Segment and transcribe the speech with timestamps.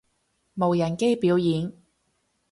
[0.55, 1.71] 無人機表演